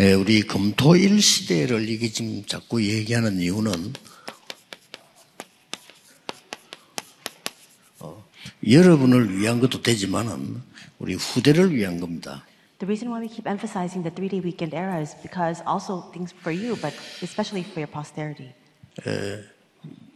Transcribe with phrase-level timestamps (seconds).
[0.00, 3.94] 예, 우리 금토일 시대를 이게 지금 자꾸 얘기하는 이유는
[7.98, 8.24] 어,
[8.70, 10.62] 여러분을 위한 것도 되지만은
[11.00, 12.46] 우리 후대를 위한 겁니다.
[12.78, 16.32] The reason why we keep emphasizing the three day weekend era is because also things
[16.32, 18.54] for you, but especially for your posterity.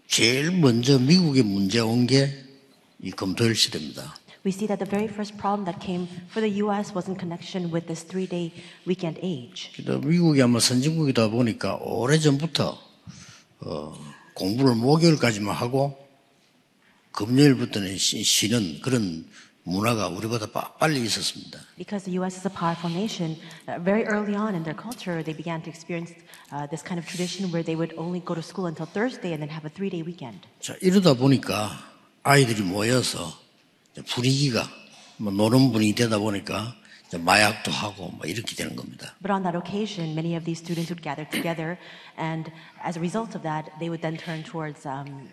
[0.06, 4.14] 제일 먼저 미국에 문제 온 게이 금토일 시대입니다.
[4.45, 7.69] We see that the very first problem that came for the US was in connection
[7.71, 8.54] with this three day
[8.88, 9.71] weekend age.
[9.75, 12.79] 그래도 미국이 아마 선진국이다 보니까 오래전부터
[13.61, 13.93] 어,
[14.36, 15.97] 공부를 목요일까지만 하고
[17.11, 19.25] 금요일부터는 쉬- 쉬는 그런
[19.64, 21.59] 문화가 우리보다 빠- 빨리 있었습니다.
[21.77, 23.36] Because the US is a powerful nation,
[23.68, 26.14] uh, very early on in their culture, they began to experience
[26.54, 29.41] uh, this kind of tradition where they would only go to school until Thursday and
[29.43, 30.39] then have a three day weekend.
[30.61, 31.71] 자, 이러다 보니까
[32.23, 33.41] 아이들이 모여서 이제
[34.06, 34.69] 분위기가
[35.16, 36.74] 뭐 노는 분위기 되다 보니까
[37.12, 39.14] 마약도 하고 뭐 이렇게 되는 겁니다.
[39.22, 41.77] But on that occasion, many of these students would gather together,
[42.18, 42.50] and
[42.82, 45.28] as a result of that, they would then turn towards um,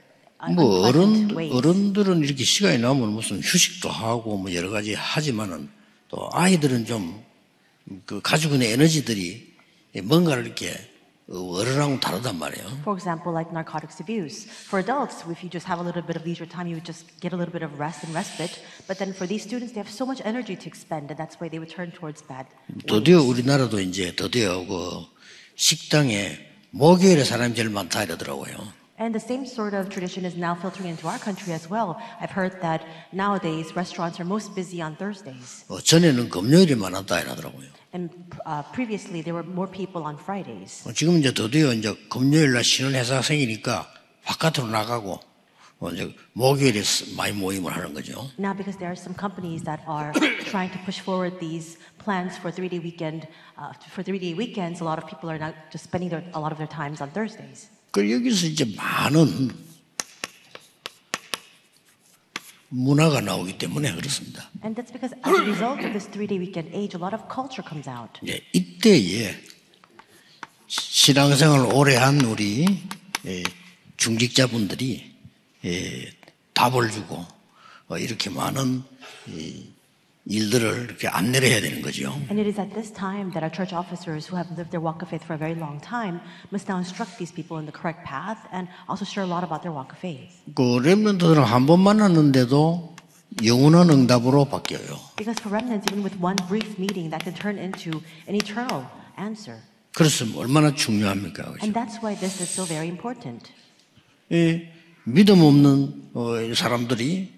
[0.55, 1.31] 뭐 어른.
[1.31, 5.69] 어른들은 이렇게 시간이 나면 무슨 휴식도 하고 뭐 여러 가지 하지만은
[6.09, 7.29] 또 아이들은 좀
[8.05, 9.53] 그 가지고 있는 에너지들이
[10.03, 10.73] 뭔가를 이렇게
[11.31, 12.81] 어른하고 다르단 말이에요.
[12.81, 14.49] For example, like narcotics abuse.
[14.67, 17.05] For adults, if you just have a little bit of leisure time, you would just
[17.21, 18.57] get a little bit of rest and respite.
[18.87, 21.49] But then for these students, they have so much energy to expend, and that's why
[21.49, 22.47] they would turn towards bad.
[22.87, 25.05] 드디어 우리나라도 이제 드디어 그
[25.55, 26.39] 식당에
[26.71, 28.78] 목요일에 사람이 제일 많다 이러더라고요.
[28.98, 31.98] And the same sort of tradition is now filtering into our country as well.
[32.20, 35.64] I've heard that nowadays restaurants are most busy on Thursdays.
[35.68, 37.66] 어, 전에는 금요일이 많았다 이러더라고요.
[37.92, 38.10] And
[38.46, 40.86] uh, previously, there were more people on Fridays.
[40.86, 43.88] 어, 지금 이제 드디어 이제 금요일 날 쉬는 회사가 생기니까
[44.24, 45.18] 바깥으로 나가고
[45.80, 48.30] 어, 이제 목요일에 쓰- 많이 모임을 하는 거죠.
[48.38, 50.12] Now, because there are some companies that are
[50.46, 53.26] trying to push forward these plans for three-day weekend,
[53.58, 56.52] uh, for three-day weekends, a lot of people are now just spending their, a lot
[56.52, 57.66] of their times on Thursdays.
[57.91, 59.49] 그 여기서 이제 많은
[62.69, 64.49] 문화가 나오기 때문에 그렇습니다.
[64.63, 67.65] And that's because as a result of this three-day weekend age, a lot of culture
[67.67, 68.19] comes out.
[68.27, 69.35] 예, 이때에
[70.67, 72.65] 신앙생활을 오래 한 우리
[73.25, 73.43] 예,
[73.97, 75.11] 중직자분들이
[75.65, 76.11] 예,
[76.53, 77.25] 답을 주고
[77.87, 78.83] 어, 이렇게 많은
[79.29, 79.65] 이
[80.29, 82.13] 일들을 이렇게 안내를 해야 되는 거죠.
[82.29, 85.01] And it is at this time that our church officers who have lived their walk
[85.01, 86.21] of faith for a very long time
[86.53, 89.65] must now instruct these people in the correct path and also share a lot about
[89.65, 90.37] their walk of faith.
[90.53, 92.95] 그 렘런트들은 한번 만났는데도
[93.43, 95.01] 영원한 응답으로 바뀌어요.
[95.17, 97.97] Because for remnants, even with one brief meeting, that can turn into
[98.29, 98.85] an eternal
[99.17, 99.57] answer.
[99.97, 101.57] 그래서 얼마나 중요합니까?
[101.57, 101.65] 그죠?
[101.65, 103.49] And that's why this is so very important.
[104.29, 104.61] 이
[105.05, 107.33] 믿음 없는 어, 이 사람들이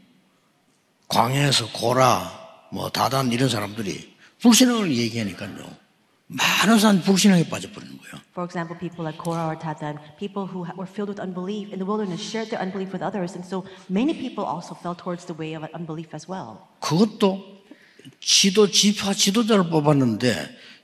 [1.07, 2.40] 광야에서 고라,
[2.71, 5.81] 뭐 다단 이런 사람들이 불신앙을 얘기하니까요.
[6.27, 8.21] 많은 사람 불신앙에 빠져버리는 거예요.
[8.31, 11.85] For example, people like Korah or Tatan, people who were filled with unbelief in the
[11.85, 15.53] wilderness shared their unbelief with others, and so many people also fell towards the way
[15.53, 16.63] of unbelief as well.
[16.79, 17.43] 그것도
[18.21, 20.31] 지도 지파 지도자를 뽑았는데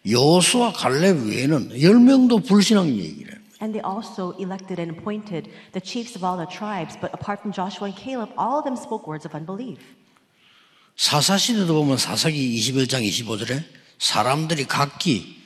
[0.05, 3.41] 여호수아 갈렙 외에는 10명도 불신앙 얘기를 해요.
[3.63, 7.55] And they also elected and appointed the chiefs of all the tribes, but apart from
[7.55, 9.79] Joshua and Caleb, all of them spoke words of unbelief.
[10.97, 13.63] 사사시대도 보면 사사기 21장 25절에
[13.99, 15.37] 사람들이 각기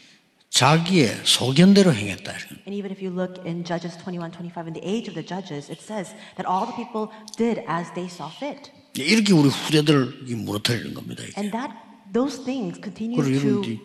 [0.50, 2.31] 자기의 소견대로 행했다.
[2.31, 2.50] 이래요.
[2.67, 5.72] And even if you look in Judges 21 25, in the age of the judges,
[5.72, 7.07] it says that all the people
[7.38, 8.72] did as they saw fit.
[8.95, 11.23] 이렇게 우리 후대들을 무너뜨리는 겁니다.
[11.23, 11.34] 이게.
[11.40, 11.72] And that
[12.11, 13.79] those things continue 그리고 to 여러분들이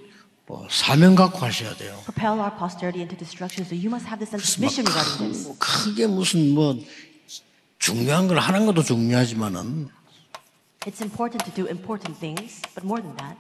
[0.46, 1.98] 뭐 사명 갖고 하셔야 돼요.
[2.02, 3.62] propel our posterity into destruction.
[3.66, 5.46] So you must have this sense of 막 mission regarding 크- this.
[5.46, 6.78] 뭐 크게 무슨 뭐
[7.78, 9.94] 중요한 걸 하는 것도 중요하지만은
[10.86, 13.36] It's important to do important things, but more than that,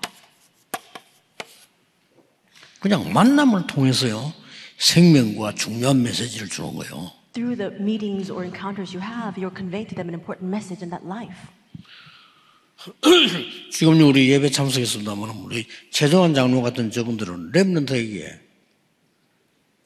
[2.80, 4.32] 그냥 만남을 통해서요
[4.78, 7.12] 생명과 중요한 메시지를 주는 거예요.
[7.32, 10.90] through the meetings or encounters you have, you're conveying to them an important message in
[10.90, 11.38] that life.
[13.70, 18.38] 지금 우리 예배 참석했습니다만 우리 최정환 장로 같은 저분들은 랩런트에게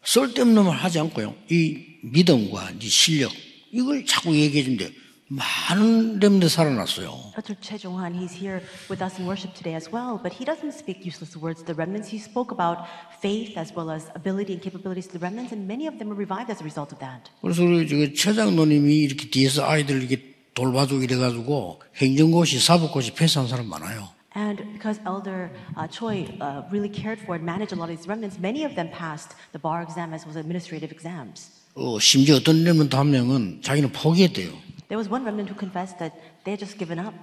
[0.05, 3.33] 쓸데없는 말 하지 않고요 이 믿음과 이 실력
[3.71, 4.93] 이걸 자꾸 얘기해 준대
[5.31, 7.31] 많은 랩런트 살아났어요.
[7.37, 7.55] Dr.
[7.61, 8.61] Che Jong-han, he's here
[8.91, 11.75] with us in worship today as well, but he doesn't speak useless words to the
[11.75, 12.11] remnants.
[12.11, 12.83] He spoke about
[13.23, 16.19] faith as well as ability and capabilities to the remnants, and many of them were
[16.19, 17.31] revived as a result of that.
[17.41, 24.09] 그래서 우리 저최 장로님이 이렇게 뒤에서 아이들 이렇게 돌봐주고 이래가지고 행정고시, 사법고시 패스한 사람 많아요.
[24.35, 28.09] And because Elder uh, Choi uh, really cared for and managed a lot of these
[28.11, 31.51] remnants, many of them passed the bar exam as well as administrative exams.
[31.75, 34.51] 어, 심지어 어떤 랩런트 한 명은 자기는 포기했대요.
[34.91, 36.13] There was one remnant who confessed that
[36.45, 37.15] they had just given up.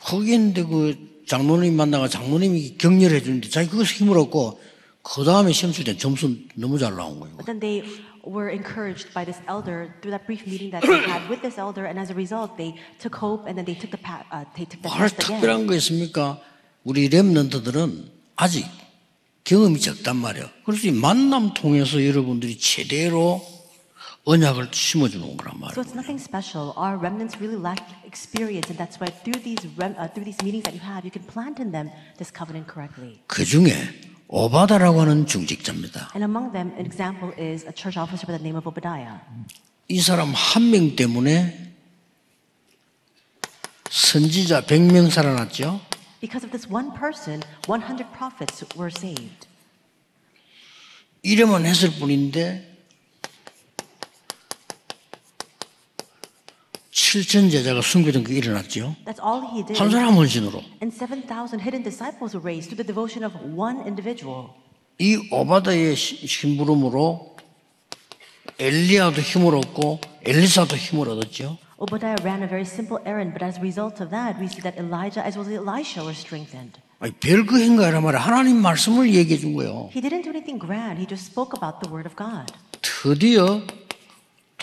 [0.00, 4.58] 포기했는데 그 장로님 만나가 장로님이 격려해 주는데 자기 그것에 힘을 얻고
[5.02, 7.36] 그 다음에 시험 칠 때 점수 너무 잘 나온 거예요.
[7.36, 7.84] But then they
[8.24, 11.84] were encouraged by this elder through that brief meeting that they had with this elder,
[11.84, 14.64] and as a result, they took hope and then they took the pa- uh, they
[14.64, 15.40] took the 뭘 test again.
[15.44, 16.40] 특별한 거 있습니까?
[16.84, 18.64] 우리 랩런트들은 아직
[19.44, 20.48] 경험이 적단 말이에요.
[20.64, 23.44] 그래서 이 만남 통해서 여러분들이 제대로
[24.24, 25.72] 언약을 심어주는 거란 말이에요.
[25.76, 26.72] So it's nothing special.
[26.76, 30.64] Our remnants really lack experience, and that's why through these rem- uh, through these meetings
[30.64, 33.20] that you have, you can plant in them this covenant correctly.
[33.28, 33.72] 그 중에
[34.28, 36.16] 오바다라고 하는 중직자입니다.
[36.16, 39.20] And among them, an example is a church officer by the name of Obadiah.
[39.88, 41.74] 이 사람 한 명 때문에
[43.90, 45.80] 선지자 100명 살아났죠.
[46.24, 49.46] Because of this one person, 100 prophets were saved.
[51.22, 52.73] 이래만 했을 뿐인데
[57.14, 58.96] 7천 제자가 숨겨둔 게 일어났죠.
[59.06, 59.78] That's all he did.
[59.78, 60.62] 한 사람 헌신으로.
[60.82, 64.48] And 7,000 hidden disciples were raised through the devotion of one individual.
[64.98, 67.36] 이 오바다의 시- 심부름으로
[68.58, 71.58] 엘리야도 힘을 얻고 엘리사도 힘을 얻었죠.
[71.78, 74.78] Obadiah ran a very simple errand, but as a result of that, we see that
[74.78, 76.78] Elijah as well as Elisha were strengthened.
[77.00, 78.20] 아니, 별거 행가이란 말이야.
[78.20, 79.90] 하나님 말씀을 얘기해 준 거예요.
[79.92, 82.46] He didn't do anything grand, he just spoke about the word of God.
[82.80, 83.60] 드디어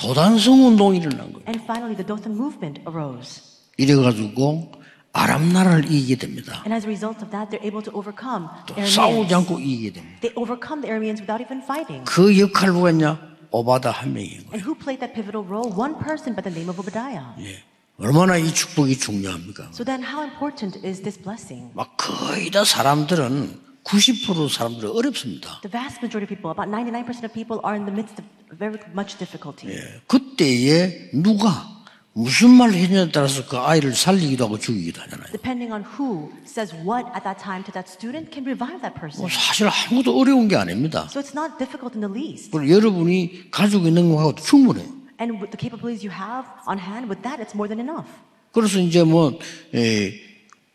[0.02, 1.46] 도단성 운동이 일어난 거예요.
[1.48, 3.42] And finally, the Dothan movement arose.
[3.78, 4.72] 이래 가지고
[5.14, 6.64] 아람 나라를 이기게 됩니다.
[6.66, 9.36] And as a result of that, they're able to overcome the 싸우지 Arameans.
[9.36, 10.20] 않고 이기게 됩니다.
[10.22, 12.04] They overcome the Arameans without even fighting.
[12.06, 13.20] 그 역할 누가 했냐?
[13.52, 14.54] 오바다 한 명인 거예요.
[14.56, 15.68] And who played that pivotal role?
[15.76, 17.36] One person by the name of Obadiah.
[17.44, 17.62] 예.
[18.00, 19.70] 얼마나 이 축복이 중요합니까?
[19.76, 21.70] So then, how important is this blessing?
[21.76, 25.62] 막 거의 다 사람들은 90% 사람들은 어렵습니다.
[25.62, 28.26] The vast majority of people, about 99% of people, are in the midst of
[28.58, 29.74] very much difficulty.
[29.74, 30.02] 예.
[30.08, 31.68] 그때에 누가
[32.14, 35.32] 무슨 말을 했냐에 따라서 그 아이를 살리기도 하고 죽이기도 하잖아요.
[35.32, 39.24] Depending on who says what at that time to that student can revive that person.
[39.24, 41.08] 뭐 사실 아무것도 어려운 게 아닙니다.
[41.10, 42.52] So it's not difficult in the least.
[42.52, 44.86] 여러분이 가지고 있는 거하고 충분해요.
[45.22, 48.10] And with the capabilities you have on hand, with that, it's more than enough.
[48.52, 49.40] 그래서 이제 뭐
[49.74, 50.14] 에,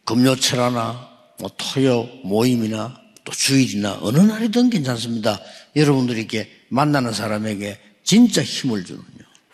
[0.06, 5.40] 금요철하나 뭐 토요 모임이나 또 주일이나 어느 날이든 괜찮습니다.
[5.74, 9.04] 여러분들이 이렇게 만나는 사람에게 진짜 힘을 주는요.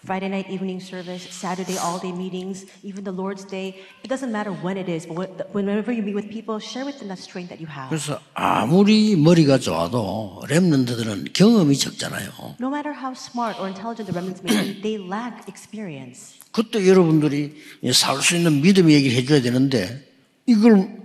[0.05, 3.79] Friday night evening service, Saturday all day meetings, even the Lord's Day.
[4.03, 7.07] It doesn't matter when it is, but whenever you meet with people, share with them
[7.07, 7.89] that strength that you have.
[7.89, 12.57] 그래서 아무리 머리가 좋아도 랩런트들은 경험이 적잖아요.
[12.61, 16.35] No matter how smart or intelligent the remnants may be, they lack experience.
[16.51, 17.55] 그때 여러분들이
[17.95, 20.03] 살 수 있는 믿음 얘기를 해줘야 되는데
[20.47, 21.02] 이걸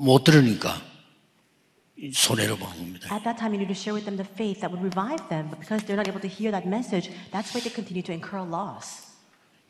[0.00, 0.80] 못 들으니까
[2.12, 3.14] 손해를 보는 겁니다.
[3.14, 5.48] At that time, you need to share with them the faith that would revive them,
[5.50, 8.42] but because they're not able to hear that message, that's why they continue to incur
[8.42, 9.12] loss.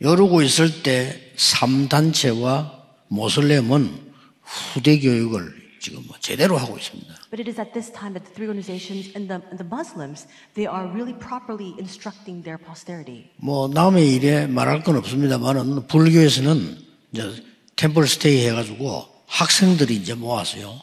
[0.00, 2.72] 이러고 있을 때 3단체와
[3.08, 7.12] 모슬렘은 후대 교육을 지금 뭐 제대로 하고 있습니다.
[7.30, 10.26] But it is at this time that the three organizations and the, and the Muslims,
[10.54, 13.28] they are really properly instructing their posterity.
[13.36, 16.78] 뭐 남의 일에 말할 건 없습니다만은 불교에서는
[17.12, 17.44] 이제
[17.76, 20.81] 템플 스테이 해가지고 학생들이 이제 모아서요.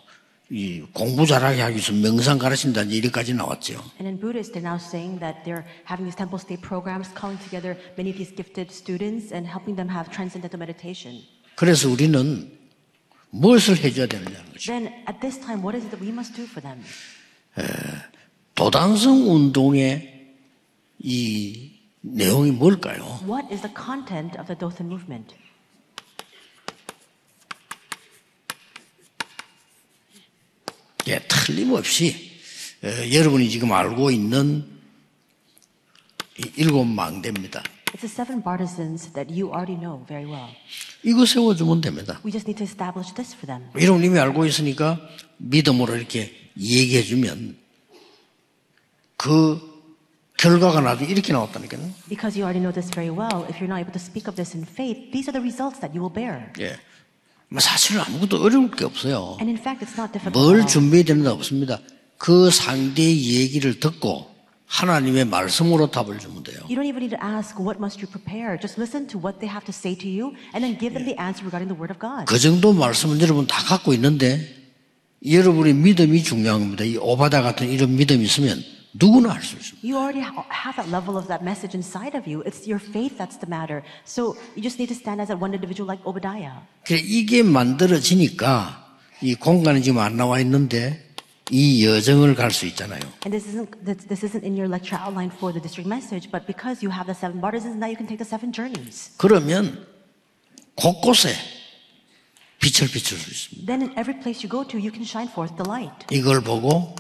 [0.51, 3.75] 이 공부 잘하게 하기 위해서 명상 가르친다 이제 이렇게까지 나왔죠.
[4.01, 7.78] And in Buddhist, they're now saying that they're having these temple state programs, calling together
[7.94, 11.22] many of these gifted students and helping them have transcendental meditation.
[11.54, 12.50] 그래서 우리는
[13.30, 14.74] 무엇을 해줘야 되느냐는 거죠.
[14.74, 16.81] Then at this time, what is it that we must do for them?
[18.56, 20.34] 도단성 운동의
[20.98, 23.22] 이 내용이 뭘까요?
[23.29, 25.36] What is the content of the Dothan movement?
[31.10, 32.30] 예, 틀림없이
[32.84, 34.63] 어, 여러분이 지금 알고 있는
[36.38, 37.63] 이 일곱 망대입니다.
[37.92, 40.54] It's the seven partisans that you already know very well.
[41.04, 42.22] 이거 세워주면 됩니다.
[42.24, 43.68] We just need to establish this for them.
[43.82, 45.00] 여러분 이미 알고 있으니까
[45.38, 47.58] 믿음으로 이렇게 얘기해주면
[49.18, 49.60] 그
[50.38, 51.82] 결과가 나도 이렇게 나왔다니까요.
[52.08, 54.56] Because you already know this very well, if you're not able to speak of this
[54.56, 56.54] in faith, these are the results that you will bear.
[56.62, 56.78] 예.
[57.50, 59.38] 뭐 사실 아무것도 어려울 게 없어요.
[59.41, 60.12] And in fact, it's not.
[60.34, 60.65] 뭘.
[60.68, 61.79] 준비해야 되는 거 없습니다.
[62.18, 64.27] 그 상대의 얘기를 듣고
[64.68, 66.60] 하나님의 말씀으로 답을 주면 돼요.
[66.70, 68.60] You don't even need to ask, what must you prepare?
[68.62, 71.18] Just listen to what they have to say to you and then give them the
[71.20, 72.25] answer regarding the Word of God.
[72.29, 74.46] 그 정도 말씀은 여러분 다 갖고 있는데
[75.25, 76.84] 여러분의 믿음이 중요한 겁니다.
[76.84, 78.62] 이 오바다 같은 이런 믿음이 있으면
[78.95, 79.83] 누구나 할 수 있습니다.
[79.83, 82.43] You already ha- have that level of that message inside of you.
[82.47, 83.83] It's your faith that's the matter.
[84.07, 86.62] So you just need to stand as that one individual like Obadiah.
[86.87, 88.83] 그래 이게 만들어지니까
[89.23, 91.02] 이 공간이 지금 안 나와 있는데
[91.50, 93.00] 이 여정을 갈 수 있잖아요.
[93.26, 96.47] And this isn't this, this isn't in your lecture outline for the district message, but
[96.47, 99.11] because you have the seven partisans, now you can take the seven journeys.
[99.19, 99.87] 그러면
[100.76, 101.35] 곳곳에
[102.61, 103.66] 빛을 비출 수 있습니다.
[103.66, 105.93] Then in every place you go to, you can shine forth the light.
[106.11, 106.95] 이걸 보고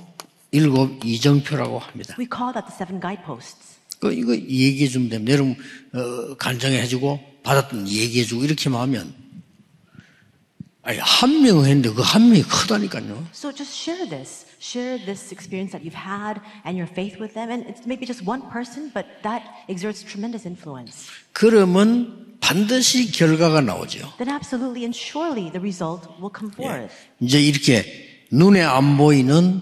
[0.51, 2.15] 일곱 이정표라고 합니다.
[2.19, 3.77] We call that the seven guideposts.
[3.99, 5.33] 그 이거 얘기해 주면 됩니다.
[5.33, 5.55] 여러분
[5.93, 9.13] 어, 간증해 주고 받았던 얘기해 주고 이렇게만 하면
[10.81, 13.27] 아니 한명 했는데 그 한 명이 크다니까요.
[13.33, 14.45] So just share this.
[14.61, 17.51] Share this experience that you've had and your faith with them.
[17.51, 21.07] And it's maybe just one person, but that exerts tremendous influence.
[21.33, 24.13] 그러면 반드시 결과가 나오죠.
[24.17, 26.89] Then absolutely and surely the result will come forth.
[27.19, 27.85] 이제 이렇게
[28.31, 29.61] 눈에 안 보이는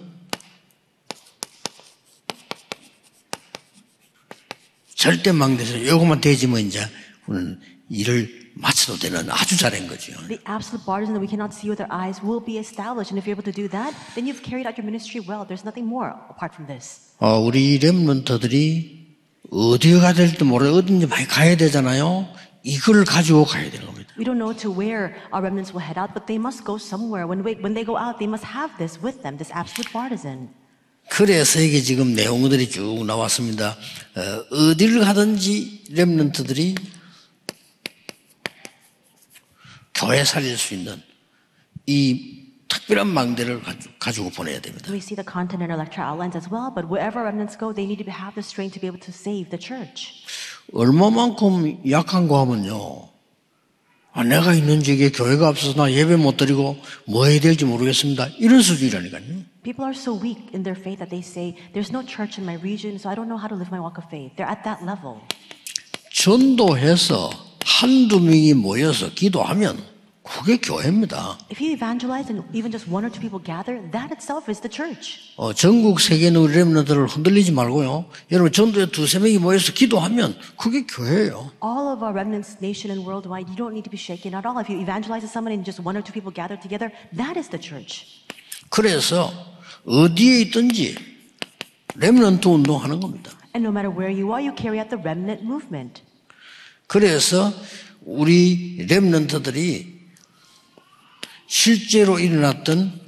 [4.98, 6.82] 절대 망대에서 요것만 되지면 이제
[7.28, 10.14] 우리는 일을 마쳐도 되는 아주 잘한 거죠.
[10.28, 13.14] The absolute partisan that we cannot see with our eyes will be established.
[13.14, 15.46] And if you're able to do that, then you've carried out your ministry well.
[15.46, 17.14] There's nothing more apart from this.
[17.22, 19.06] 어, 우리 렘런터들이
[19.52, 22.28] 어디에 가야 될지 모르 어딘지 많이 가야 되잖아요.
[22.64, 24.10] 이걸 가지고 가야 되는 겁니다.
[24.18, 27.30] We don't know to where our remnants will head out, but they must go somewhere.
[27.30, 30.50] When, we, when they go out, they must have this with them, this absolute partisan.
[31.10, 33.76] 그래서 이게 지금 내용들이 쭉 나왔습니다.
[34.16, 36.76] 어, 어디를 가든지 렘런트들이
[39.94, 41.02] 교회 살릴 수 있는
[41.86, 42.38] 이
[42.68, 43.62] 특별한 망대를
[43.98, 44.92] 가지고, 보내야 됩니다.
[44.92, 47.88] We see the content in our lecture outlines as well, but wherever remnants go, they
[47.88, 50.24] need to have the strength to be able to save the church.
[50.74, 53.10] 얼마만큼 약한 거 하면요.
[54.12, 58.28] 아, 내가 있는 지역에 교회가 없어서 나 예배 못 드리고 뭐 해야 될지 모르겠습니다.
[58.40, 59.24] 이런 수준이라니까요.
[59.67, 62.57] People are so weak in their faith that they say, There's no church in my
[62.63, 64.33] region, so I don't know how to live my walk of faith.
[64.37, 65.21] They're at that level.
[66.13, 67.31] 전도해서
[67.65, 69.93] 한두 명이 모여서 기도하면
[70.23, 71.39] 그게 교회입니다.
[71.51, 74.71] If you evangelize and even just one or two people gather, that itself is the
[74.71, 75.19] church.
[75.37, 78.07] 어, 전국 세계 의 렘너들을 흔들리지 말고요.
[78.31, 81.51] 여러분 전도에 두세 명이 모여서 기도하면 그게 교회예요.
[81.63, 84.59] All of our remnants, nation and worldwide, you don't need to be shaken at all.
[84.63, 87.51] If you evangelize to someone and just one or two people gather together, that is
[87.51, 88.07] the church.
[88.71, 89.31] 그래서
[89.88, 90.96] 어디에 있든지
[91.96, 93.32] 렘넌트 운동하는 겁니다.
[93.56, 96.04] And no matter where you are, you carry out the remnant movement.
[96.88, 97.54] 그래서
[98.02, 99.98] 우리 렘넌트들이
[101.48, 103.00] 실제로 일어났던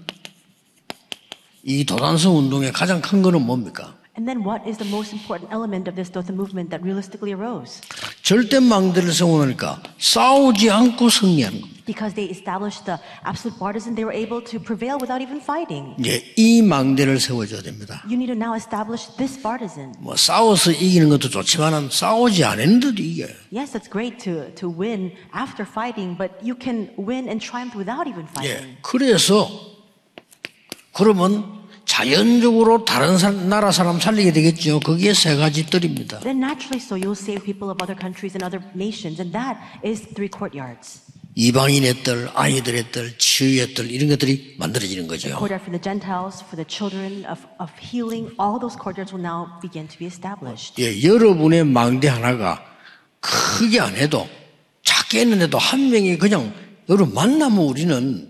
[1.63, 3.95] 이 도단성 운동의 가장 큰 거는 뭡니까?
[4.17, 7.81] And then what is the most important element of this Dothan movement that realistically arose?
[8.29, 11.81] 절대 망대를 세워놓으니까 싸우지 않고 승리하는 겁니다.
[11.88, 15.98] Because they established the absolute partisan, they were able to prevail without even fighting.
[15.98, 18.03] 이제 이 망대를 세워줘야 됩니다.
[18.05, 19.95] You need to now establish this partisan.
[19.98, 23.33] 뭐 싸워서 이기는 것도 좋지만은 싸우지 않았는데도 이겨요.
[23.51, 28.05] Yes, it's great to, to win after fighting, but you can win and triumph without
[28.05, 28.62] even fighting.
[28.62, 28.77] 예.
[28.83, 29.50] 그래서
[30.93, 31.58] 그러면
[31.89, 34.79] 자연적으로 다른 사- 나라 사람 살리게 되겠죠.
[34.79, 36.19] 거기에 세 가지 뜰입니다.
[36.19, 40.05] Then naturally so you'll save people of other countries and other nations, and that is
[40.13, 41.01] three courtyards.
[41.34, 45.29] 이방인의 뜰, 아이들의 뜰, 치유의 뜰 이런 것들이 만들어지는 거죠.
[45.29, 49.50] Courtyard for the Gentiles, for the children of, of healing, all those courtyards will now
[49.60, 50.77] begin to be established.
[50.77, 52.62] 예, 여러분의 망대 하나가
[53.19, 54.29] 크게 안 해도
[54.86, 56.53] 작게 했는데도 한 명이 그냥
[56.88, 58.29] 여러분 만나면 우리는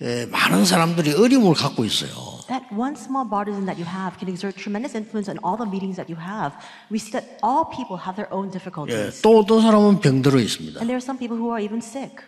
[0.00, 2.37] 예, 많은 사람들이 어려움을 갖고 있어요.
[2.77, 5.97] That one small partisan that you have can exert tremendous influence on all the meetings
[5.97, 6.53] that you have.
[6.91, 9.23] We see that all people have their own 예, difficulties.
[9.23, 10.77] 또 어떤 사람은 병들어 있습니다.
[10.77, 12.21] And there are some people who are even sick.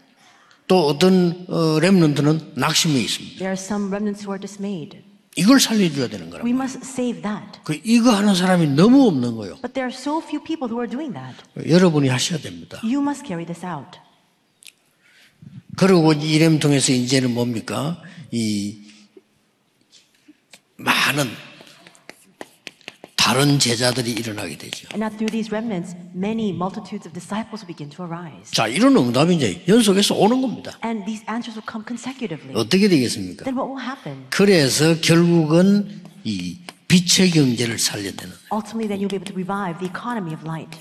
[0.68, 3.38] 또 어떤 어, 렘넌트는 낙심해 있습니다.
[3.38, 4.98] There are some remnants who are dismayed.
[5.38, 6.44] 이걸 살려줘야 되는 거라.
[6.44, 7.60] We must save that.
[7.64, 9.62] 그 이거 하는 사람이 너무 없는 거예요.
[9.62, 11.38] But there are so few people who are doing that.
[11.70, 12.80] 여러분이 하셔야 됩니다.
[12.82, 14.00] You must carry this out.
[15.78, 18.02] 그리고 이렘 통해서 이제는 뭡니까?
[18.32, 18.82] 이
[20.81, 21.29] 많은
[23.17, 24.89] 다른 제자들이 일어나게 되죠.
[24.93, 28.51] And now through these remnants, many multitudes of disciples will begin to arise.
[28.51, 30.73] 자, 이런 응답이 이제 연속해서 오는 겁니다.
[30.83, 32.57] And these answers will come consecutively.
[32.57, 33.45] 어떻게 되겠습니까?
[33.45, 34.27] Then what will happen?
[34.31, 36.59] 그래서 결국은 이
[36.89, 40.73] 빛의 경제를 살려야 되는 Ultimately, then you'll be able to revive the economy of light.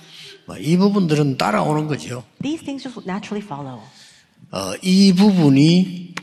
[0.48, 2.24] 뭐이 부분들은 따라오는 거죠.
[2.42, 3.84] These things just naturally follow.
[4.52, 6.16] 어, 이 부분이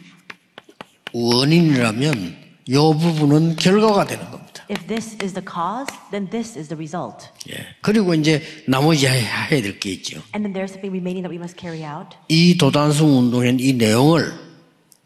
[1.13, 4.65] 원인이라면 이 부분은 결과가 되는 겁니다.
[4.69, 7.29] If this is the cause, then this is the result.
[7.51, 7.55] 예.
[7.81, 10.19] 그리고 이제 나머지 해야 될 게 있죠.
[10.35, 12.17] And then there's something remaining that we must carry out.
[12.29, 14.33] 이 도단성 운동의 이 내용을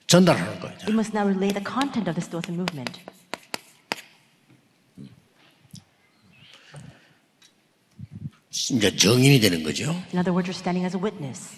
[0.07, 0.79] 전달하는 거예요.
[0.89, 2.99] We must now relay the content of this Dothan movement.
[8.73, 9.91] 이제 정인이 되는 거죠.
[10.13, 11.57] In other words, you're standing as a witness.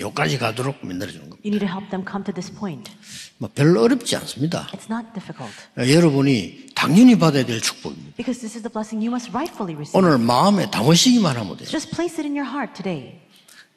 [0.00, 1.40] 여기까지 가도록 만들어주는 겁니다.
[1.44, 2.90] You need to help them come to this point.
[3.38, 4.66] 뭐 별로 어렵지 않습니다.
[4.72, 8.16] It's not difficult 어, 여러분이 당연히 받아야 될 축복입니다.
[8.16, 9.96] because this is the blessing you must rightfully receive.
[9.96, 11.68] 오늘 마음에 담으시기만 하면 돼요.
[11.68, 13.20] Just place it in your heart today.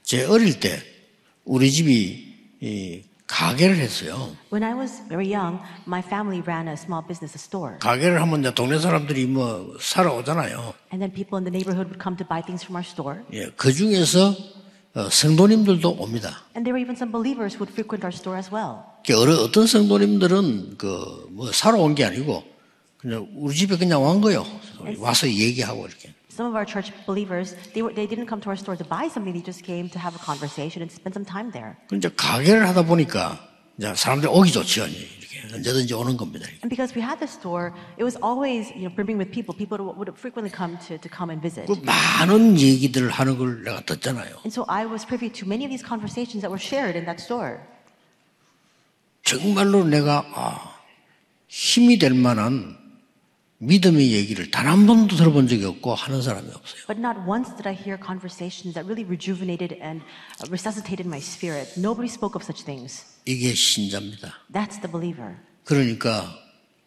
[0.03, 0.81] 제 어릴 때
[1.45, 4.35] 우리 집이 이 가게를 했어요.
[4.51, 7.77] When I was very young, my family ran a small business, a store.
[7.79, 10.73] 가게를 하면 이제 동네 사람들이 뭐 사러 오잖아요.
[10.91, 13.21] And then people in the neighborhood would come to buy things from our store.
[13.33, 14.35] 예, 그 중에서 어,
[15.09, 16.41] 성도님들도 옵니다.
[16.57, 18.83] And there were even some believers who would frequent our store as well.
[19.05, 19.15] 그
[19.45, 22.43] 어떤 성도님들은 그뭐 사러 온 게 아니고
[22.97, 24.43] 그냥 우리 집에 그냥 왔 거요.
[24.97, 26.09] 와서 얘기하고 이렇게.
[26.31, 29.07] Some of our church believers, they, were, they didn't come to our store to buy
[29.11, 31.75] something, they just came to have a conversation and spend some time there.
[31.89, 33.39] 그 이제 가게를 하다 보니까
[33.77, 34.87] 이제 사람들이 오기 좋죠.
[35.31, 36.47] 이렇게 언제든지 오는 겁니다.
[36.63, 39.53] And because we had the store, it was always you know, brimming with people.
[39.53, 41.67] People would frequently come to, to come and visit.
[41.67, 44.41] 그 많은 얘기들을 하는 걸 내가 듣잖아요.
[44.41, 47.21] And so I was privy to many of these conversations that were shared in that
[47.21, 47.61] store.
[49.23, 50.73] 정말로 내가 아,
[51.47, 52.78] 힘이 될 만한
[53.59, 56.81] 믿음의 얘기를 단 한 번도 들어본 적이 없고 하는 사람이 없어요.
[56.87, 60.01] But not once did I hear conversations that really rejuvenated and
[60.39, 61.73] uh, resuscitated my spirit.
[61.79, 63.03] Nobody spoke of such things.
[63.25, 64.33] 이게 신자입니다.
[64.53, 65.35] That's the believer.
[65.65, 66.31] 그러니까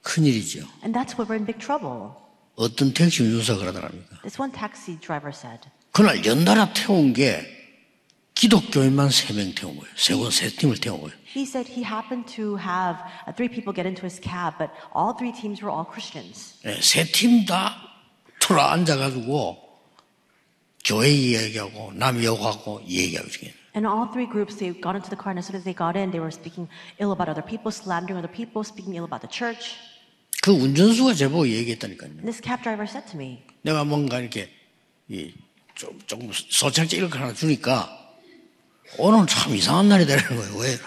[0.02, 0.60] 큰일이죠.
[0.82, 2.14] And that's where we're in big trouble.
[2.56, 4.20] 어떤 택시 운전사 그러더랍니까?
[4.22, 7.44] This one taxi driver said, 그날 연달아 태운 게
[8.42, 9.94] 기독교인만 세명 태운 거예요.
[9.94, 11.14] 세권 세 팀을 태운 거예요.
[11.32, 15.14] he said he happened to have uh, three people get into his cab, but all
[15.14, 16.58] three teams were all Christians.
[16.66, 17.78] 예, 세팀 다
[18.40, 19.56] 돌아 앉아가지고
[20.84, 23.54] 교회 이야기하고 남 욕하고 얘기하고 이렇게.
[23.76, 25.94] And all three groups, they got into the car, and as soon as they got
[25.94, 26.66] in, they were speaking
[26.98, 29.78] ill about other people, slandering other people, speaking ill about the church.
[30.42, 32.26] 그 운전수가 제보고 얘기했다니까요.
[32.26, 34.50] This cab driver said to me, 내가 뭔가 이렇게
[35.06, 35.30] 이,
[35.78, 38.01] 좀, 조금 소창제 이렇게 하나 주니까
[38.97, 40.57] 오늘 참 이상한 날이 되는 거예요.
[40.57, 40.77] 왜?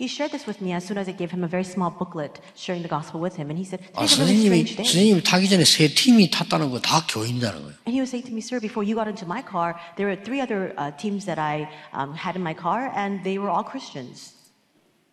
[0.00, 2.40] he shared this with me as soon as I gave him a very small booklet
[2.56, 3.50] sharing the gospel with him.
[3.50, 4.84] And he said, 아, Today's a really 선생님이, strange day.
[4.86, 7.74] 선생님이 타기 전에 세 팀이 탔다는 거 다 교인이라는 거예요.
[7.84, 10.16] And he was saying to me, Sir, before you got into my car, there were
[10.16, 13.62] three other uh, teams that I um, had in my car, and they were all
[13.62, 14.32] Christians.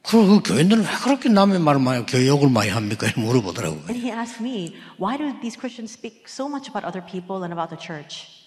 [0.08, 3.08] 그리고 그 교인들은 왜 그렇게 남의 말을 많이, 교욕을 많이 합니까?
[3.08, 3.92] 이렇게 물어보더라고요.
[3.92, 7.52] And he asked me, Why do these Christians speak so much about other people and
[7.52, 8.41] about the church?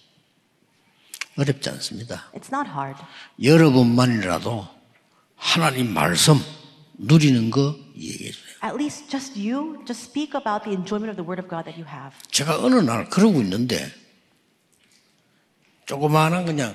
[1.36, 2.30] 어렵지 않습니다.
[2.34, 2.98] It's not hard.
[3.42, 4.66] 여러분만이라도
[5.36, 6.40] 하나님 말씀
[6.98, 8.46] 누리는 거 얘기해 주세요.
[8.64, 11.76] At least just you, just speak about the enjoyment of the Word of God that
[11.76, 12.16] you have.
[12.30, 13.90] 제가 어느 날 그러고 있는데
[15.86, 16.74] 조그마한 그냥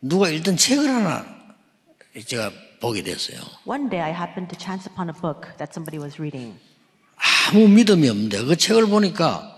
[0.00, 1.26] 누가 읽던 책을 하나
[2.26, 3.40] 제가 보게 됐어요.
[3.66, 6.58] One day I happened to chance upon a book that somebody was reading.
[7.48, 9.55] 아무 믿음이 없는데 그 책을 보니까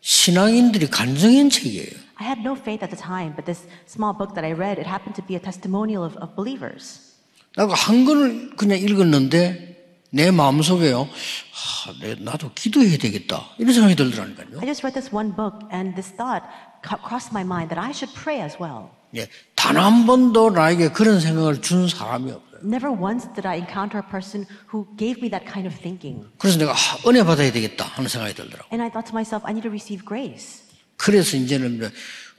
[0.00, 1.90] 신앙인들이 간증한 책이에요.
[2.16, 4.86] I had no faith at the time, but this small book that I read, it
[4.86, 7.16] happened to be a testimonial of, of believers.
[7.56, 9.70] 나그 한 권을 그냥 읽었는데
[10.12, 11.02] 내 마음속에요.
[11.02, 13.50] 아, 내, 나도 기도해야 되겠다.
[13.58, 14.58] 이런 생각이 들더라니까요.
[14.60, 16.44] I just read this one book, and this thought
[16.82, 18.90] crossed my mind that I should pray as well.
[19.16, 19.28] 예,
[19.60, 22.50] 단 한 번도 나에게 그런 생각을 준 사람이 없어요.
[22.64, 26.26] Never once did I encounter a person who gave me that kind of thinking.
[26.38, 26.76] 그래서 내가 아,
[27.08, 28.68] 은혜 받아야 되겠다 하는 생각이 들더라고.
[28.72, 30.64] And I thought to myself, I need to receive grace.
[30.96, 31.90] 그래서 이제는 이제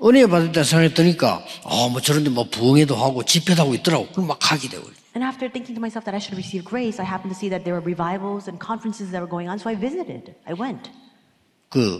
[0.03, 4.07] 은혜 받을 때 생각이 드니까 아, 뭐 저런데 뭐 부흥회도 하고 집회도 하고 있더라고.
[4.11, 4.85] 그럼 막 가게 되고.
[5.17, 7.65] And after thinking to myself that I should receive grace, I happened to see that
[7.65, 10.33] there were revivals and conferences that were going on, so I visited.
[10.45, 10.89] I went.
[11.69, 11.99] 그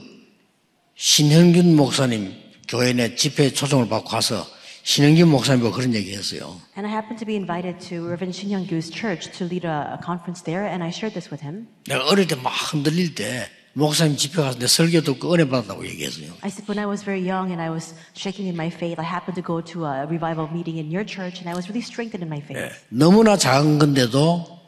[0.96, 2.34] 신형균 목사님
[2.68, 4.46] 교회 내 집회 초청을 받고 가서
[4.84, 6.60] 신형균 목사님과 그런 얘기 했어요.
[6.78, 9.98] And I happened to be invited to Reverend Shin Young Gu's church to lead a,
[9.98, 11.68] a conference there, and I shared this with him.
[11.88, 16.34] 내가 어릴 때 막 흔들릴 때 목사님 집회 가서 내 설교 듣고 은혜 받았다고 얘기했어요.
[16.42, 19.06] I said, when I was very young and I was shaking in my faith, I
[19.06, 22.26] happened to go to a revival meeting in your church, and I was really strengthened
[22.26, 22.58] in my faith.
[22.60, 24.60] 예, 너무나 작은 건데도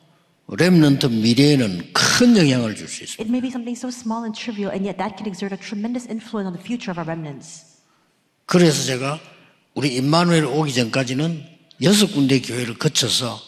[0.47, 3.19] 렘넌트 미래에는 큰 영향을 줄 수 있습니다.
[3.19, 6.06] It may be something so small and trivial, and yet that can exert a tremendous
[6.08, 7.82] influence on the future of our remnants.
[8.45, 9.19] 그래서 제가
[9.76, 11.44] 우리 임마누엘 오기 전까지는
[11.82, 13.40] 여섯 군데 교회를 거쳐서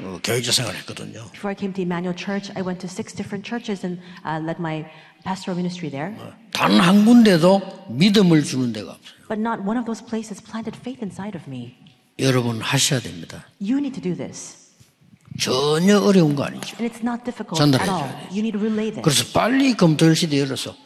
[0.00, 1.24] 어, 교육자 생활을 했거든요.
[1.32, 4.58] Before I came to Emmanuel Church, I went to six different churches and uh, led
[4.58, 4.84] my
[5.24, 6.12] pastoral ministry there.
[6.52, 9.14] 단 한 군데도 믿음을 주는 데가 없어요.
[9.28, 11.74] But not one of those places planted faith inside of me.
[12.18, 13.46] 여러분 하셔야 됩니다.
[13.60, 14.56] You need to do this.
[15.40, 16.76] 전혀 어려운 거 아니죠.
[16.78, 18.02] And it's not difficult 전달해 at all.
[18.02, 18.28] 줘야 돼요.
[18.34, 19.02] You need to relay this.
[19.02, 20.76] 그래서 빨리 검토일 시대 열어서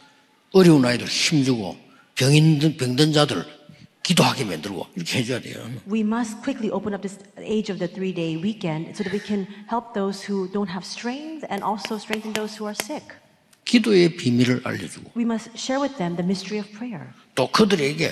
[0.53, 1.75] 어려운 아이들 힘주고
[2.15, 3.43] 병인 병든 자들
[4.09, 5.61] 기도하게 만들고 이렇게 해줘야 돼요.
[5.87, 9.21] We must quickly open up this age of the three day weekend so that we
[9.21, 13.05] can help those who don't have strength and also strengthen those who are sick.
[13.65, 17.13] 기도의 비밀을 알려주고 We must share with them the mystery of prayer.
[17.35, 18.09] 또 그들에게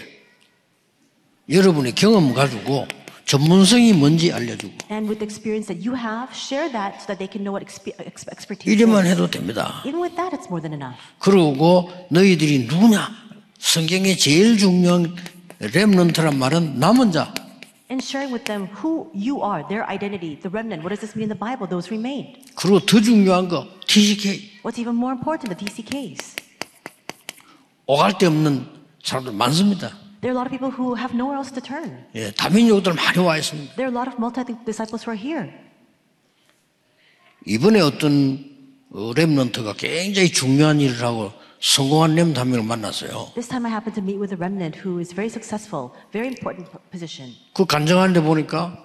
[1.49, 2.85] 여러분의 경험 가지고
[3.25, 7.25] 전문성이 뭔지 알려주고 And with the experience that you have, share that so that they
[7.25, 9.07] can know what expe- ex- expertise 이래만.
[9.07, 9.81] 해도 됩니다.
[9.81, 10.93] Even with that, it's more than enough.
[11.17, 13.09] 그러고 너희들이 누구냐?
[13.57, 15.15] 성경의 제일 중요한
[15.59, 17.33] 렘넌트란 말은 남은 자.
[17.89, 20.83] And sharing with them who you are, their identity, the remnant.
[20.83, 21.67] What does this mean in the Bible?
[21.67, 22.43] Those remained.
[22.55, 26.35] 그리고 더 중요한 거 TCK What's even more important, the TCKs.
[27.87, 28.67] 오갈 데 없는
[29.03, 29.95] 사람들 많습니다.
[30.19, 32.05] There are a lot of people who have nowhere else to turn.
[32.15, 33.75] 예, 다민족들 많이 와 있습니다.
[33.75, 35.53] There are a lot of multi disciples who are here.
[37.45, 38.43] 이번에 어떤
[38.91, 43.31] 어, 렘넌트가 굉장히 중요한 일을 하고 성공한 명을 만났어요.
[43.33, 46.69] This time I happened to meet with a remnant who is very successful, very important
[46.91, 47.35] position.
[47.53, 48.83] 그 간증하는데 보니까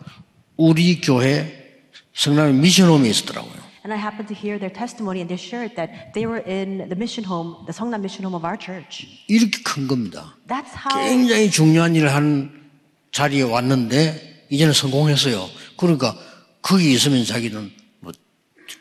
[0.57, 3.63] 우리 교회 성남에 미션홈에 있었더라고요.
[3.85, 6.95] And I happened to hear their testimony, and they shared that they were in the
[6.95, 9.09] mission home, the Songnam mission home of our church.
[9.27, 10.37] 이렇게 큰 겁니다.
[10.47, 12.71] That's how 굉장히 중요한 일을 한
[13.11, 15.49] 자리에 왔는데 이제는 성공했어요.
[15.77, 16.17] 그러니까
[16.63, 18.13] 거기 있으면 자기는 뭐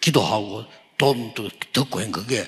[0.02, 0.66] 기도하고
[0.98, 2.46] 돈도 듣고 한 그게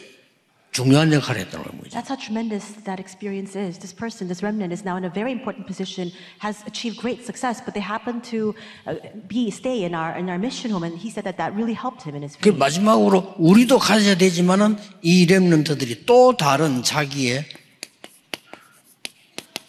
[0.73, 1.91] 중요한 역할을 했다는 거죠.
[1.91, 3.81] That's how tremendous that experience is.
[3.81, 7.59] This person, this remnant, is now in a very important position, has achieved great success,
[7.59, 8.55] but they happen to
[8.87, 8.95] uh,
[9.27, 12.07] be stay in our in our mission home, and he said that that really helped
[12.07, 12.59] him in his 그 faith.
[12.61, 17.45] 마지막으로 우리도 가져야 되지만은 이 렘넌트들이 또 다른 자기의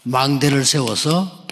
[0.03, 1.47] 망대를 세워서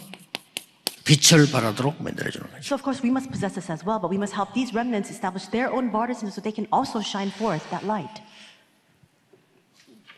[1.06, 2.62] 빛을 발하도록 만들어주는 거죠.
[2.62, 5.10] So of course we must possess this as well, but we must help these remnants
[5.10, 8.22] establish their own borders, so they can also shine forth that light.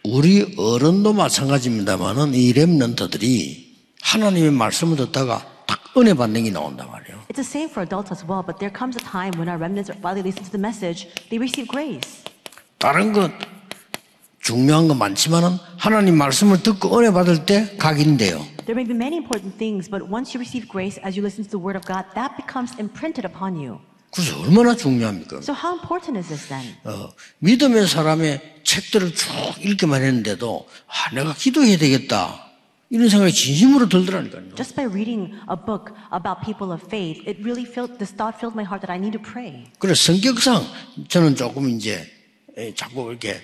[0.07, 7.21] 우리 어른도 마찬가지입니다만은 이 렘넌트들이 하나님의 말씀을 듣다가 딱 은혜 받는 게 나온단 말이에요.
[7.31, 9.89] It's the same for adults as well, but there comes a time when our remnants,
[10.05, 12.21] while they listen to the message, they receive grace.
[12.77, 13.33] 다른 것
[14.43, 18.45] 중요한 거 많지만은 하나님 말씀을 듣고 은혜 받을 때 각인돼요.
[18.69, 21.57] There may be many important things, but once you receive grace as you listen to
[21.57, 23.81] the word of God, that becomes imprinted upon you.
[24.15, 25.39] 그래서 얼마나 중요합니까?
[25.39, 26.77] So how important is this then?
[26.85, 29.29] 어, 믿음의 사람의 책들을 쭉
[29.61, 32.41] 읽기만 했는데도 아, 내가 기도해야 되겠다
[32.91, 34.55] 이런 생각이 진심으로 들더라니까요.
[34.55, 38.55] Just by reading a book about people of faith, it really filled this thought filled
[38.55, 39.67] my heart that I need to pray.
[39.81, 40.63] 그래서 성격상
[41.09, 42.07] 저는 조금 이제
[42.57, 43.43] 에, 자꾸 이렇게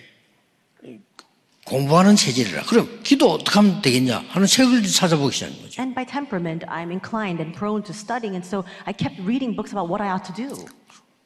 [1.71, 2.65] 공부하는 체질이라.
[2.65, 5.81] 그럼 기도 어떻게 하면 되겠냐 하는 책을 찾아보기 시작한 거죠.
[5.81, 9.71] And by temperament, I'm inclined and prone to studying, and so I kept reading books
[9.73, 10.67] about what I ought to do.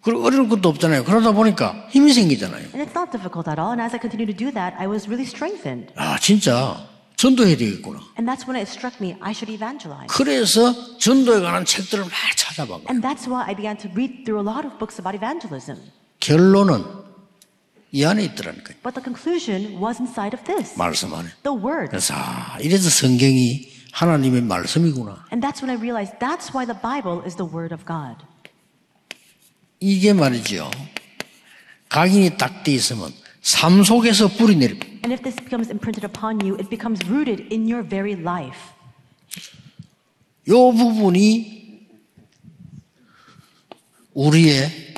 [0.02, 1.04] 그리고 어려울 것도 없잖아요.
[1.04, 2.76] 그러다 보니까 힘이 생기잖아요.
[2.76, 3.72] And it's not difficult at all.
[3.72, 5.88] And as I continued to do that, I was really strengthened.
[5.96, 6.76] 아 진짜
[7.16, 8.04] 전도해야 되겠구나.
[8.20, 10.12] And that's when it struck me I should evangelize.
[10.12, 12.04] 그래서 전도에 관한 책들을
[12.37, 12.92] 찾아본 거예요.
[12.92, 15.80] And that's why I began to read through a lot of books about evangelism.
[16.20, 17.03] 결론은
[17.94, 18.76] 이 안에 있더라니까요.
[18.83, 21.28] But the conclusion was inside of this 말씀 안에.
[21.44, 21.90] the Word.
[21.90, 25.26] 그래서 아, 이래서 성경이 하나님의 말씀이구나.
[25.30, 28.18] And that's when I realized that's why the Bible is the Word of God.
[29.78, 30.68] 이게 말이죠.
[31.88, 34.83] 각인이 딱 돼 있으면 삶 속에서 뿌리 내립.
[35.07, 38.59] And if this becomes imprinted upon you, it becomes rooted in your very life.
[40.48, 41.87] 요 부분이
[44.14, 44.94] 우리의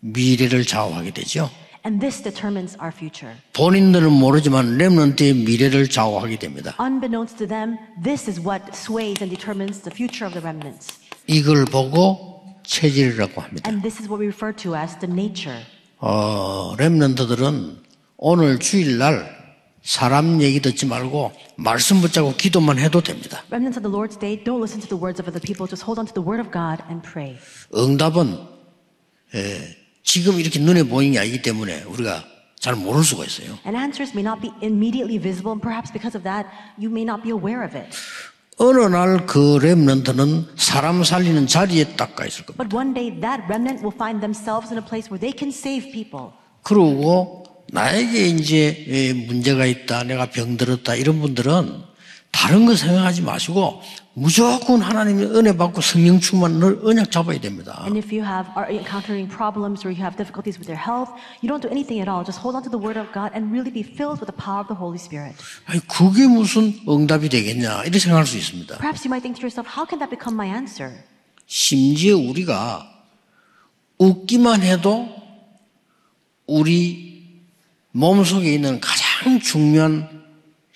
[0.00, 1.48] 미래를 좌우하게 되죠.
[1.84, 3.34] And this determines our future.
[3.54, 6.76] 본인들은 모르지만 렘넌트의 미래를 좌우하게 됩니다.
[6.78, 10.98] Unbeknownst to them, this is what sways and determines the future of the remnants.
[11.26, 13.68] 이걸 보고 체질이라고 합니다.
[13.70, 15.64] And this is what we refer to as the nature.
[15.98, 17.78] 어, 렘넌트들은
[18.18, 19.40] 오늘 주일날
[19.82, 23.42] 사람 얘기 듣지 말고 말씀 붙잡고 기도만 해도 됩니다.
[23.50, 25.98] Remnants of the Lord's day, don't listen to the words of other people, just hold
[25.98, 27.38] on to the word of God and pray.
[27.74, 28.36] 응답은
[29.34, 32.24] 예, 지금 이렇게 눈에 보이는 게 아니기 때문에 우리가
[32.58, 33.58] 잘 모를 수가 있어요.
[33.64, 37.22] And answers may not be immediately visible, and perhaps because of that, you may not
[37.22, 37.96] be aware of it.
[38.58, 42.62] 어느 날 그 렘넌트는 사람 살리는 자리에 딱 가 있을 겁니다.
[42.62, 45.90] But one day, that remnant will find themselves in a place where they can save
[45.92, 46.32] people.
[46.62, 51.88] 그러고 나에게 이제 예, 문제가 있다, 내가 병들었다 이런 분들은
[52.32, 53.82] 다른 거 생각하지 마시고
[54.14, 57.82] 무조건 하나님의 은혜 받고 성령 충만을 언약 잡아야 됩니다.
[57.82, 61.10] And if you have are encountering problems or you have difficulties with your health,
[61.42, 62.22] you don't do anything at all.
[62.24, 64.62] Just hold on to the word of God and really be filled with the power
[64.62, 65.34] of the Holy Spirit.
[65.66, 68.78] 아니 그게 무슨 응답이 되겠냐 이렇게 생각할 수 있습니다.
[68.78, 71.02] Perhaps you might think to yourself, how can that become my answer?
[71.46, 72.86] 심지어 우리가
[73.98, 75.08] 웃기만 해도
[76.46, 77.10] 우리
[77.92, 80.19] 몸 속에 있는 가장 중요한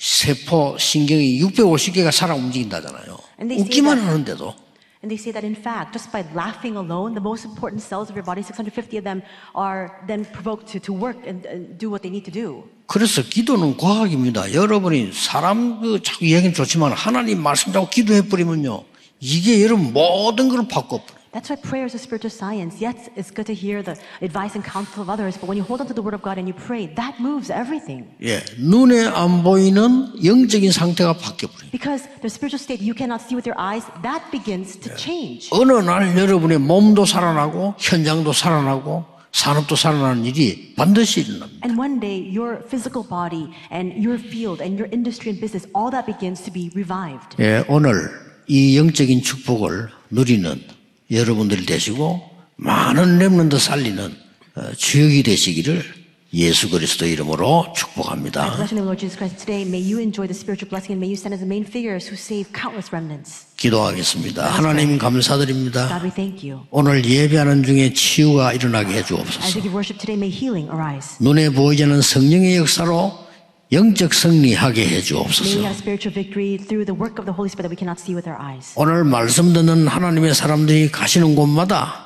[0.05, 3.17] 세포 신경이 650개가 살아 움직인다잖아요.
[3.41, 4.55] 웃기만 하는데도
[5.03, 8.17] And they say that in fact, just by laughing alone, the most important cells of
[8.17, 9.21] your body, 650 of them,
[9.55, 12.65] are then provoked to, to work and, and do what they need to do.
[12.87, 14.53] 그래서 기도는 과학입니다.
[14.53, 18.85] 여러분이 사람 그 자꾸 이야기는 좋지만 하나님 말씀 자고 기도해 버리면요.
[19.21, 21.24] 이게 여러분 모든 걸 바꿔 버려요.
[21.34, 22.82] That's why prayer is a spiritual science.
[22.82, 25.80] Yes, it's good to hear the advice and counsel of others, but when you hold
[25.80, 28.10] on to the word of God and you pray, that moves everything.
[28.24, 31.70] 예, 눈에 안 보이는 영적인 상태가 바뀌어버려요.
[31.72, 35.50] Because the spiritual state you cannot see with your eyes, that begins to change.
[35.52, 41.62] 어느 날 여러분의 몸도 살아나고 현장도 살아나고 산업도 살아나는 일이 반드시 일어납니다.
[41.64, 45.92] And one day, your physical body and your field and your industry and business, all
[45.92, 47.38] that begins to be revived.
[47.40, 48.10] 예, 오늘
[48.48, 50.73] 이 영적인 축복을 누리는
[51.11, 54.15] 여러분들이 되시고 많은 렘넌트 살리는
[54.57, 58.57] 어, 주역이 되시기를 예수 그리스도 이름으로 축복합니다.
[63.57, 64.45] 기도하겠습니다.
[64.45, 65.89] 하나님 감사드립니다.
[66.71, 69.47] 오늘 예배하는 중에 치유가 일어나게 해 주옵소서.
[70.29, 71.17] healing arise.
[71.21, 73.24] 눈에 보이지 않는 성령의 역사로
[73.75, 75.59] 영적 승리하게 May we 해주옵소서.
[75.61, 78.29] have spiritual victory through the work of the Holy Spirit that we cannot see with
[78.31, 78.73] our eyes.
[78.77, 82.05] 오늘 말씀 듣는 하나님의 사람들이 가시는 곳마다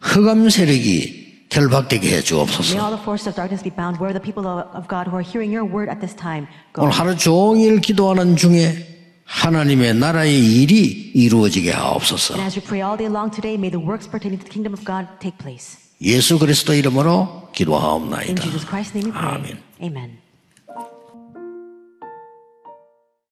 [0.00, 2.76] 흑암 세력이 결박되게 May 해주옵소서.
[2.76, 5.24] all the forces of darkness be bound where the people of of God who are
[5.24, 6.84] hearing your word at this time go.
[6.84, 8.84] 오늘 하루 종일 기도하는 중에
[9.24, 12.34] 하나님의 나라의 일이 이루어지게 하옵소서.
[12.34, 14.72] And as we pray all day long today, may the works pertaining to the kingdom
[14.72, 15.76] of God take place.
[16.00, 18.42] 예수 그리스도 이름으로 In 기도하옵나이다.
[18.42, 19.34] Jesus Christ's name we pray.
[19.34, 19.58] 아멘.
[19.82, 20.27] Amen.